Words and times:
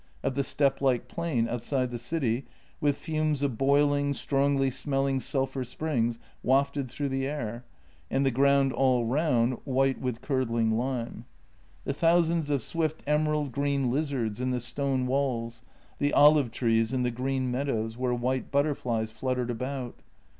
Of 0.23 0.33
the 0.33 0.43
steppe 0.43 0.81
like 0.81 1.07
plain 1.07 1.47
outside 1.47 1.91
the 1.91 1.99
city, 1.99 2.47
with 2.79 2.97
fumes 2.97 3.43
of 3.43 3.55
boiling, 3.55 4.15
strongly 4.15 4.71
smelling 4.71 5.19
sulphur 5.19 5.63
springs 5.63 6.17
wafted 6.41 6.89
through 6.89 7.09
the 7.09 7.27
air, 7.27 7.65
and 8.09 8.25
the 8.25 8.31
ground 8.31 8.73
all 8.73 9.05
round 9.05 9.59
white 9.63 10.01
with 10.01 10.21
curdling 10.23 10.71
lime. 10.75 11.25
The 11.83 11.93
thousands 11.93 12.49
of 12.49 12.63
swift 12.63 13.03
emerald 13.05 13.51
green 13.51 13.91
lizards 13.91 14.41
in 14.41 14.49
the 14.49 14.59
stone 14.59 15.05
walls, 15.05 15.61
the 15.99 16.13
olive 16.13 16.49
trees 16.49 16.93
in 16.93 17.03
the 17.03 17.11
green 17.11 17.51
meadows, 17.51 17.95
where 17.95 18.11
white 18.15 18.49
butterflies 18.49 19.11
fluttered 19.11 19.51
about. 19.51 19.99